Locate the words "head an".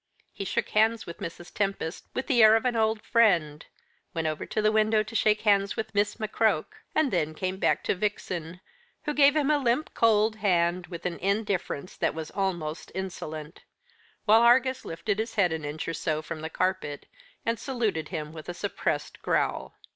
15.35-15.63